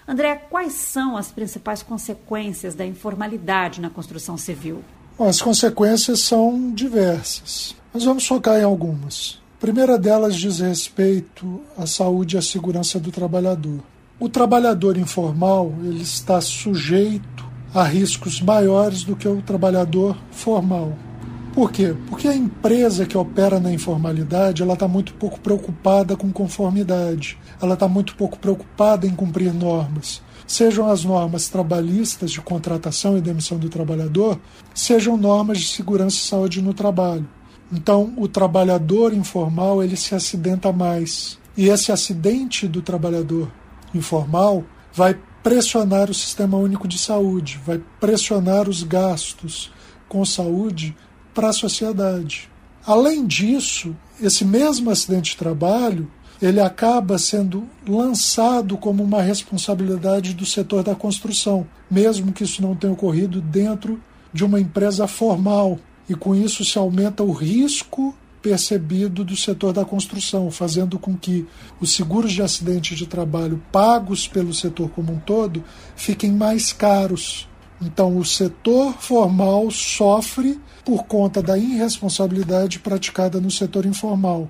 André, 0.09 0.37
quais 0.49 0.75
são 0.75 1.17
as 1.17 1.33
principais 1.33 1.83
consequências 1.83 2.75
da 2.75 2.87
informalidade 2.87 3.81
na 3.81 3.91
construção 3.91 4.37
civil? 4.37 4.85
As 5.19 5.41
consequências 5.41 6.21
são 6.21 6.73
diversas, 6.73 7.75
mas 7.93 8.05
vamos 8.05 8.27
focar 8.27 8.61
em 8.61 8.65
algumas. 8.65 9.41
A 9.57 9.61
primeira 9.61 9.99
delas 9.99 10.37
diz 10.37 10.61
respeito 10.61 11.61
à 11.77 11.87
saúde 11.87 12.37
e 12.37 12.39
à 12.39 12.43
segurança 12.43 13.01
do 13.01 13.11
trabalhador. 13.11 13.81
O 14.21 14.29
trabalhador 14.29 14.97
informal 14.97 15.75
ele 15.83 16.03
está 16.03 16.41
sujeito 16.41 17.45
a 17.75 17.83
riscos 17.83 18.41
maiores 18.41 19.03
do 19.03 19.17
que 19.17 19.27
o 19.27 19.43
trabalhador 19.43 20.17
formal. 20.31 20.97
Por 21.57 21.73
quê? 21.73 21.97
Porque 22.11 22.29
a 22.29 22.37
empresa 22.37 23.07
que 23.07 23.17
opera 23.17 23.59
na 23.59 23.73
informalidade 23.73 24.63
ela 24.63 24.75
está 24.75 24.87
muito 24.87 25.15
pouco 25.15 25.41
preocupada 25.41 26.15
com 26.15 26.31
conformidade, 26.31 27.39
ela 27.63 27.73
está 27.73 27.89
muito 27.89 28.15
pouco 28.15 28.39
preocupada 28.39 29.07
em 29.07 29.15
cumprir 29.15 29.55
normas. 29.55 30.21
Sejam 30.47 30.87
as 30.87 31.03
normas 31.03 31.49
trabalhistas 31.49 32.31
de 32.31 32.43
contratação 32.43 33.17
e 33.17 33.23
demissão 33.23 33.57
do 33.57 33.71
trabalhador, 33.71 34.39
sejam 34.75 35.17
normas 35.17 35.61
de 35.61 35.69
segurança 35.69 36.17
e 36.17 36.29
saúde 36.29 36.61
no 36.61 36.75
trabalho. 36.75 37.27
Então, 37.73 38.13
o 38.19 38.29
trabalhador 38.29 39.15
informal 39.15 39.83
ele 39.83 39.97
se 39.97 40.15
acidenta 40.15 40.71
mais. 40.75 41.39
E 41.57 41.71
esse 41.71 41.91
acidente 41.91 42.69
do 42.69 42.83
trabalhador 42.83 43.51
informal 43.95 44.63
vai 44.93 45.19
pressionar 45.43 46.11
o 46.11 46.15
sistema 46.15 46.59
único 46.59 46.87
de 46.87 46.99
saúde, 46.99 47.59
vai 47.65 47.81
pressionar 47.99 48.69
os 48.69 48.83
gastos 48.83 49.73
com 50.07 50.23
saúde 50.23 50.95
para 51.37 51.51
a 51.51 51.53
sociedade. 51.53 52.49
Além 52.87 53.27
disso, 53.27 53.95
esse 54.21 54.43
mesmo 54.43 54.91
acidente 54.91 55.33
de 55.33 55.37
trabalho 55.37 56.11
ele 56.41 56.61
acaba 56.61 57.19
sendo 57.19 57.65
lançado 57.87 58.77
como 58.77 59.03
uma 59.03 59.23
responsabilidade 59.23 60.35
do 60.35 60.47
setor 60.47 60.83
da 60.83 60.95
construção, 60.95 61.67
mesmo 61.91 62.33
que 62.33 62.45
isso 62.45 62.63
não 62.63 62.75
tenha 62.75 62.93
ocorrido 62.93 63.41
dentro 63.41 64.01
de 64.33 64.45
uma 64.45 64.61
empresa 64.61 65.07
formal. 65.07 65.79
E 66.09 66.15
com 66.15 66.35
isso 66.35 66.65
se 66.65 66.79
aumenta 66.79 67.23
o 67.23 67.33
risco 67.33 68.15
percebido 68.43 69.25
do 69.25 69.37
setor 69.37 69.73
da 69.73 69.85
construção, 69.85 70.51
fazendo 70.51 70.99
com 70.99 71.17
que 71.17 71.47
os 71.81 71.93
seguros 71.93 72.33
de 72.33 72.43
acidente 72.43 72.95
de 72.95 73.07
trabalho 73.07 73.63
pagos 73.73 74.29
pelo 74.29 74.55
setor 74.55 74.89
como 74.91 75.13
um 75.13 75.19
todo 75.19 75.65
fiquem 75.97 76.31
mais 76.31 76.73
caros. 76.73 77.49
Então, 77.81 78.17
o 78.17 78.25
setor 78.25 78.95
formal 79.01 79.71
sofre 79.71 80.61
por 80.87 81.03
conta 81.03 81.43
da 81.43 81.59
irresponsabilidade 81.59 82.79
praticada 82.79 83.41
no 83.41 83.51
setor 83.51 83.85
informal. 83.85 84.49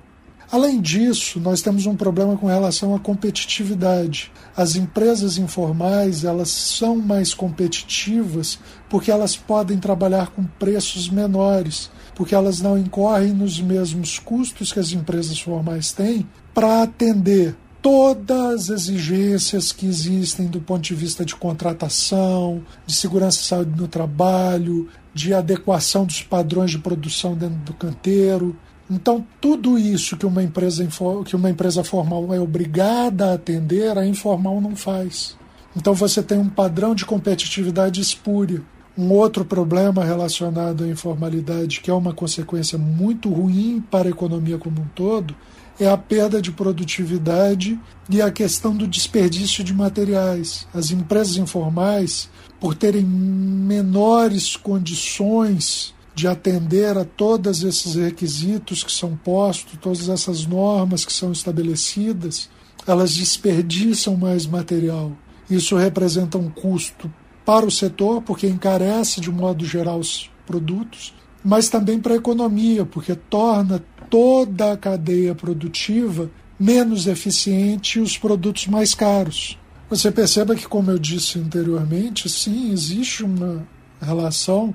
Além 0.53 0.83
disso, 0.83 1.41
nós 1.41 1.63
temos 1.63 1.87
um 1.87 1.97
problema 1.97 2.37
com 2.37 2.47
relação 2.47 2.95
à 2.95 3.01
competitividade. 3.01 4.31
As 4.55 4.77
empresas 4.77 5.39
informais, 5.39 6.25
elas 6.25 6.51
são 6.51 6.99
mais 6.99 7.33
competitivas 7.33 8.59
porque 8.87 9.11
elas 9.11 9.35
podem 9.35 9.79
trabalhar 9.79 10.29
com 10.29 10.45
preços 10.45 11.09
menores, 11.09 11.91
porque 12.15 12.35
elas 12.35 12.61
não 12.61 12.79
incorrem 12.79 13.33
nos 13.33 13.59
mesmos 13.59 14.19
custos 14.19 14.71
que 14.71 14.79
as 14.79 14.93
empresas 14.93 15.41
formais 15.41 15.91
têm 15.91 16.29
para 16.53 16.83
atender 16.83 17.57
todas 17.81 18.69
as 18.71 18.89
exigências 18.89 19.73
que 19.73 19.87
existem 19.87 20.49
do 20.49 20.61
ponto 20.61 20.83
de 20.83 20.95
vista 20.95 21.25
de 21.25 21.35
contratação, 21.35 22.63
de 22.87 22.95
segurança 22.95 23.41
e 23.41 23.45
saúde 23.45 23.81
no 23.81 23.89
trabalho, 23.89 24.89
de 25.17 25.33
adequação 25.33 26.05
dos 26.05 26.23
padrões 26.23 26.71
de 26.71 26.79
produção 26.79 27.35
dentro 27.35 27.57
do 27.61 27.73
canteiro. 27.73 28.55
Então, 28.89 29.27
tudo 29.41 29.79
isso 29.79 30.15
que 30.15 30.27
uma 30.27 30.43
empresa, 30.43 30.87
que 31.25 31.35
uma 31.35 31.49
empresa 31.49 31.83
formal 31.83 32.35
é 32.35 32.39
obrigada 32.39 33.31
a 33.31 33.35
atender, 33.35 33.97
a 33.97 34.07
informal 34.07 34.61
não 34.61 34.77
faz. 34.77 35.35
Então, 35.75 35.95
você 35.95 36.23
tem 36.23 36.39
um 36.39 36.51
padrão 36.51 36.95
de 36.95 37.07
competitividade 37.07 37.99
espúrio. 37.99 38.67
Um 38.99 39.13
outro 39.13 39.45
problema 39.45 40.03
relacionado 40.03 40.85
à 40.85 40.89
informalidade, 40.89 41.81
que 41.83 41.91
é 41.91 41.95
uma 41.95 42.15
consequência 42.15 42.79
muito 42.79 43.29
ruim 43.29 43.85
para 43.91 44.09
a 44.09 44.11
economia 44.11 44.57
como 44.57 44.81
um 44.81 44.89
todo, 44.95 45.37
é 45.79 45.87
a 45.87 45.99
perda 45.99 46.41
de 46.41 46.51
produtividade 46.51 47.79
e 48.09 48.23
a 48.23 48.31
questão 48.31 48.75
do 48.75 48.89
desperdício 48.89 49.63
de 49.63 49.75
materiais. 49.75 50.67
As 50.73 50.91
empresas 50.91 51.37
informais 51.37 52.31
por 52.59 52.75
terem 52.75 53.05
menores 53.05 54.57
condições 54.57 55.95
de 56.15 56.27
atender 56.27 56.97
a 56.97 57.05
todos 57.05 57.63
esses 57.63 57.95
requisitos 57.97 58.83
que 58.83 58.91
são 58.91 59.15
postos, 59.15 59.79
todas 59.79 60.09
essas 60.09 60.47
normas 60.47 61.05
que 61.05 61.13
são 61.13 61.31
estabelecidas, 61.31 62.49
elas 62.87 63.15
desperdiçam 63.15 64.17
mais 64.17 64.47
material. 64.47 65.13
Isso 65.51 65.77
representa 65.77 66.39
um 66.39 66.49
custo 66.49 67.13
para 67.47 67.65
o 67.65 67.71
setor, 67.71 68.21
porque 68.23 68.49
encarece 68.49 69.21
de 69.21 69.31
modo 69.31 69.65
geral 69.65 70.01
os 70.01 70.29
produtos, 70.45 71.15
mas 71.45 71.69
também 71.69 72.01
para 72.01 72.15
a 72.15 72.17
economia, 72.17 72.85
porque 72.85 73.15
torna 73.15 73.83
toda 74.11 74.73
a 74.73 74.77
cadeia 74.77 75.33
produtiva 75.33 76.29
menos 76.59 77.07
eficiente 77.07 77.99
e 77.99 78.03
os 78.03 78.19
produtos 78.19 78.67
mais 78.67 78.95
caros. 78.95 79.57
Você 79.89 80.11
perceba 80.11 80.57
que, 80.57 80.67
como 80.67 80.91
eu 80.91 80.99
disse 80.99 81.39
anteriormente, 81.39 82.29
sim, 82.29 82.73
existe 82.73 83.23
uma 83.23 83.65
relação 84.03 84.75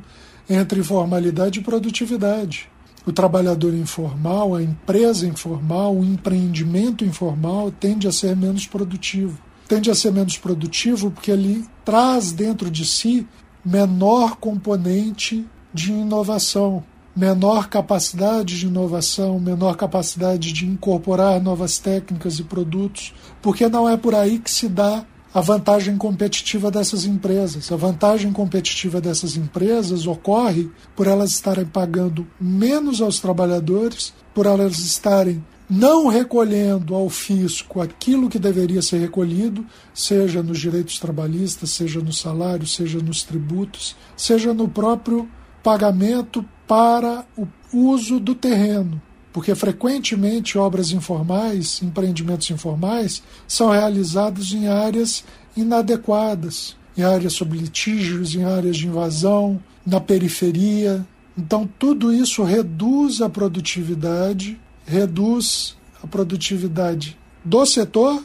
entre 0.49 0.79
informalidade 0.79 1.59
e 1.59 1.63
produtividade. 1.63 2.69
O 3.05 3.11
trabalhador 3.11 3.73
informal, 3.73 4.55
a 4.55 4.63
empresa 4.63 5.27
informal, 5.27 5.97
o 5.97 6.05
empreendimento 6.05 7.03
informal 7.03 7.69
tende 7.71 8.07
a 8.07 8.11
ser 8.11 8.35
menos 8.35 8.65
produtivo. 8.65 9.37
Tende 9.71 9.89
a 9.89 9.95
ser 9.95 10.11
menos 10.11 10.37
produtivo 10.37 11.09
porque 11.11 11.31
ele 11.31 11.65
traz 11.85 12.33
dentro 12.33 12.69
de 12.69 12.85
si 12.85 13.25
menor 13.63 14.35
componente 14.35 15.47
de 15.73 15.93
inovação, 15.93 16.83
menor 17.15 17.69
capacidade 17.69 18.59
de 18.59 18.67
inovação, 18.67 19.39
menor 19.39 19.77
capacidade 19.77 20.51
de 20.51 20.65
incorporar 20.65 21.39
novas 21.39 21.77
técnicas 21.79 22.37
e 22.37 22.43
produtos, 22.43 23.13
porque 23.41 23.69
não 23.69 23.87
é 23.87 23.95
por 23.95 24.13
aí 24.13 24.39
que 24.39 24.51
se 24.51 24.67
dá 24.67 25.05
a 25.33 25.39
vantagem 25.39 25.95
competitiva 25.95 26.69
dessas 26.69 27.05
empresas. 27.05 27.71
A 27.71 27.77
vantagem 27.77 28.33
competitiva 28.33 28.99
dessas 28.99 29.37
empresas 29.37 30.05
ocorre 30.05 30.69
por 30.97 31.07
elas 31.07 31.31
estarem 31.31 31.65
pagando 31.65 32.27
menos 32.37 33.01
aos 33.01 33.21
trabalhadores, 33.21 34.13
por 34.33 34.45
elas 34.45 34.79
estarem 34.79 35.41
não 35.71 36.07
recolhendo 36.07 36.93
ao 36.93 37.09
fisco 37.09 37.79
aquilo 37.79 38.27
que 38.27 38.37
deveria 38.37 38.81
ser 38.81 38.97
recolhido, 38.97 39.65
seja 39.93 40.43
nos 40.43 40.59
direitos 40.59 40.99
trabalhistas, 40.99 41.69
seja 41.69 42.01
no 42.01 42.11
salário, 42.11 42.67
seja 42.67 42.99
nos 42.99 43.23
tributos, 43.23 43.95
seja 44.17 44.53
no 44.53 44.67
próprio 44.67 45.29
pagamento 45.63 46.43
para 46.67 47.25
o 47.37 47.47
uso 47.71 48.19
do 48.19 48.35
terreno. 48.35 49.01
Porque 49.31 49.55
frequentemente 49.55 50.57
obras 50.57 50.91
informais, 50.91 51.81
empreendimentos 51.81 52.51
informais, 52.51 53.23
são 53.47 53.69
realizados 53.69 54.53
em 54.53 54.67
áreas 54.67 55.23
inadequadas, 55.55 56.75
em 56.97 57.03
áreas 57.03 57.31
sob 57.31 57.57
litígios, 57.57 58.35
em 58.35 58.43
áreas 58.43 58.75
de 58.75 58.87
invasão, 58.87 59.57
na 59.85 60.01
periferia. 60.01 61.07
Então, 61.37 61.65
tudo 61.79 62.13
isso 62.13 62.43
reduz 62.43 63.21
a 63.21 63.29
produtividade 63.29 64.59
reduz 64.91 65.77
a 66.03 66.07
produtividade 66.07 67.17
do 67.43 67.65
setor 67.65 68.21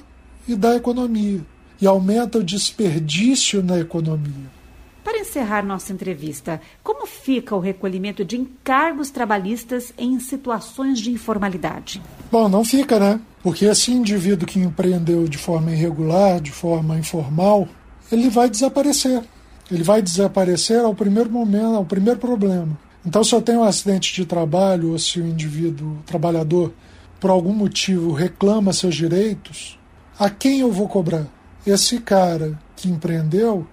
e 0.48 0.56
da 0.56 0.74
economia 0.74 1.40
e 1.80 1.86
aumenta 1.86 2.38
o 2.38 2.44
desperdício 2.44 3.62
na 3.62 3.78
economia. 3.78 4.56
Para 5.04 5.20
encerrar 5.20 5.64
nossa 5.64 5.92
entrevista, 5.92 6.60
como 6.82 7.06
fica 7.06 7.54
o 7.54 7.60
recolhimento 7.60 8.24
de 8.24 8.36
encargos 8.36 9.10
trabalhistas 9.10 9.92
em 9.96 10.18
situações 10.18 10.98
de 10.98 11.12
informalidade? 11.12 12.02
Bom, 12.32 12.48
não 12.48 12.64
fica, 12.64 12.98
né? 12.98 13.20
Porque 13.40 13.66
esse 13.66 13.92
indivíduo 13.92 14.48
que 14.48 14.58
empreendeu 14.58 15.28
de 15.28 15.38
forma 15.38 15.70
irregular, 15.70 16.40
de 16.40 16.50
forma 16.50 16.98
informal, 16.98 17.68
ele 18.10 18.28
vai 18.28 18.50
desaparecer. 18.50 19.22
Ele 19.70 19.84
vai 19.84 20.02
desaparecer 20.02 20.80
ao 20.80 20.94
primeiro 20.94 21.30
momento, 21.30 21.76
ao 21.76 21.84
primeiro 21.84 22.18
problema. 22.18 22.76
Então, 23.06 23.22
se 23.22 23.32
eu 23.32 23.40
tenho 23.40 23.60
um 23.60 23.64
acidente 23.64 24.12
de 24.12 24.26
trabalho 24.26 24.90
ou 24.90 24.98
se 24.98 25.20
o 25.20 25.26
indivíduo, 25.26 25.98
o 26.00 26.02
trabalhador, 26.02 26.74
por 27.20 27.30
algum 27.30 27.52
motivo 27.52 28.12
reclama 28.12 28.72
seus 28.72 28.96
direitos, 28.96 29.78
a 30.18 30.28
quem 30.28 30.60
eu 30.60 30.72
vou 30.72 30.88
cobrar? 30.88 31.26
Esse 31.64 32.00
cara 32.00 32.58
que 32.74 32.88
empreendeu, 32.88 33.66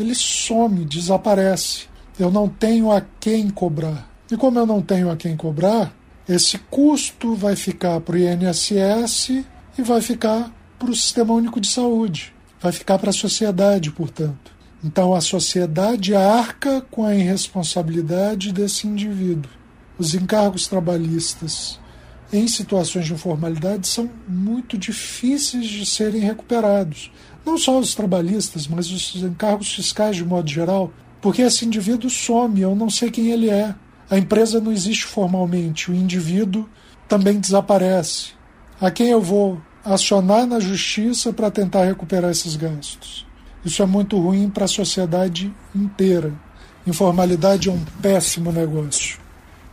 ele 0.00 0.14
some, 0.14 0.86
desaparece. 0.86 1.86
Eu 2.18 2.30
não 2.30 2.48
tenho 2.48 2.90
a 2.90 3.02
quem 3.20 3.50
cobrar. 3.50 4.08
E 4.30 4.36
como 4.36 4.58
eu 4.58 4.66
não 4.66 4.80
tenho 4.80 5.10
a 5.10 5.16
quem 5.16 5.36
cobrar, 5.36 5.94
esse 6.26 6.56
custo 6.56 7.34
vai 7.34 7.56
ficar 7.56 8.00
para 8.00 8.14
o 8.14 8.18
INSS 8.18 9.44
e 9.76 9.82
vai 9.82 10.00
ficar 10.00 10.50
para 10.78 10.90
o 10.90 10.96
Sistema 10.96 11.34
Único 11.34 11.60
de 11.60 11.68
Saúde. 11.68 12.34
Vai 12.60 12.72
ficar 12.72 12.98
para 12.98 13.10
a 13.10 13.14
sociedade, 13.14 13.90
portanto. 13.90 14.57
Então 14.82 15.12
a 15.12 15.20
sociedade 15.20 16.14
arca 16.14 16.80
com 16.90 17.04
a 17.04 17.14
irresponsabilidade 17.14 18.52
desse 18.52 18.86
indivíduo. 18.86 19.50
Os 19.98 20.14
encargos 20.14 20.68
trabalhistas 20.68 21.80
em 22.32 22.46
situações 22.46 23.06
de 23.06 23.14
informalidade 23.14 23.88
são 23.88 24.08
muito 24.28 24.76
difíceis 24.76 25.66
de 25.66 25.84
serem 25.84 26.20
recuperados. 26.20 27.10
Não 27.44 27.56
só 27.56 27.78
os 27.78 27.94
trabalhistas, 27.94 28.68
mas 28.68 28.90
os 28.90 29.16
encargos 29.16 29.72
fiscais 29.72 30.16
de 30.16 30.24
modo 30.24 30.48
geral, 30.48 30.92
porque 31.20 31.42
esse 31.42 31.64
indivíduo 31.64 32.10
some, 32.10 32.60
eu 32.60 32.76
não 32.76 32.90
sei 32.90 33.10
quem 33.10 33.28
ele 33.28 33.50
é. 33.50 33.74
A 34.10 34.18
empresa 34.18 34.60
não 34.60 34.70
existe 34.70 35.06
formalmente, 35.06 35.90
o 35.90 35.94
indivíduo 35.94 36.68
também 37.08 37.40
desaparece. 37.40 38.32
A 38.80 38.90
quem 38.90 39.08
eu 39.08 39.20
vou 39.20 39.60
acionar 39.84 40.46
na 40.46 40.60
justiça 40.60 41.32
para 41.32 41.50
tentar 41.50 41.84
recuperar 41.84 42.30
esses 42.30 42.54
gastos? 42.54 43.27
Isso 43.64 43.82
é 43.82 43.86
muito 43.86 44.18
ruim 44.18 44.48
para 44.48 44.64
a 44.64 44.68
sociedade 44.68 45.52
inteira. 45.74 46.32
Informalidade 46.86 47.68
é 47.68 47.72
um 47.72 47.84
péssimo 48.00 48.52
negócio. 48.52 49.18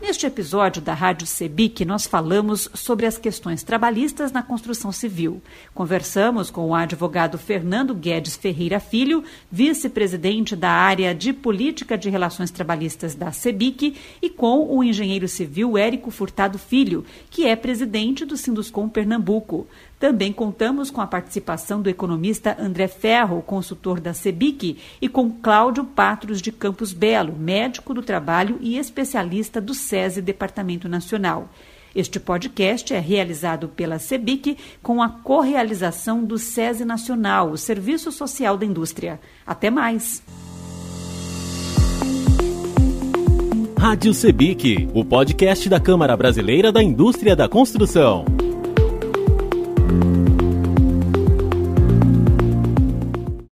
Neste 0.01 0.27
episódio 0.27 0.83
da 0.83 0.93
Rádio 0.93 1.25
Sebic, 1.25 1.83
nós 1.83 2.05
falamos 2.05 2.69
sobre 2.75 3.07
as 3.07 3.17
questões 3.17 3.63
trabalhistas 3.63 4.31
na 4.31 4.43
construção 4.43 4.91
civil. 4.91 5.41
Conversamos 5.73 6.51
com 6.51 6.67
o 6.67 6.75
advogado 6.75 7.39
Fernando 7.39 7.95
Guedes 7.95 8.35
Ferreira 8.35 8.79
Filho, 8.79 9.23
vice-presidente 9.51 10.55
da 10.55 10.69
área 10.69 11.15
de 11.15 11.33
política 11.33 11.97
de 11.97 12.09
relações 12.09 12.51
trabalhistas 12.51 13.15
da 13.15 13.31
Sebic, 13.31 13.95
e 14.21 14.29
com 14.29 14.67
o 14.75 14.83
engenheiro 14.83 15.27
civil 15.27 15.75
Érico 15.75 16.11
Furtado 16.11 16.59
Filho, 16.59 17.03
que 17.31 17.47
é 17.47 17.55
presidente 17.55 18.25
do 18.25 18.37
Sinduscom 18.37 18.87
Pernambuco. 18.87 19.65
Também 20.05 20.31
contamos 20.31 20.91
com 20.91 21.01
a 21.01 21.07
participação 21.07 21.81
do 21.81 21.89
economista 21.89 22.55
André 22.59 22.87
Ferro, 22.87 23.41
consultor 23.41 23.99
da 23.99 24.13
CEBIC, 24.13 24.77
e 25.01 25.09
com 25.09 25.31
Cláudio 25.31 25.83
Patros 25.83 26.43
de 26.43 26.51
Campos 26.51 26.93
Belo, 26.93 27.35
médico 27.35 27.91
do 27.91 28.03
trabalho 28.03 28.59
e 28.61 28.77
especialista 28.77 29.59
do 29.59 29.73
SESI 29.73 30.21
Departamento 30.21 30.87
Nacional. 30.87 31.49
Este 31.95 32.19
podcast 32.19 32.93
é 32.93 32.99
realizado 32.99 33.67
pela 33.67 33.97
CEBIC 33.97 34.59
com 34.79 35.01
a 35.01 35.09
correalização 35.09 36.23
do 36.23 36.37
SESI 36.37 36.85
Nacional, 36.85 37.49
o 37.49 37.57
Serviço 37.57 38.11
Social 38.11 38.57
da 38.57 38.65
Indústria. 38.67 39.19
Até 39.43 39.71
mais! 39.71 40.21
Rádio 43.75 44.13
CEBIC, 44.13 44.87
o 44.93 45.03
podcast 45.03 45.67
da 45.67 45.79
Câmara 45.79 46.15
Brasileira 46.15 46.71
da 46.71 46.83
Indústria 46.83 47.35
da 47.35 47.49
Construção. 47.49 48.44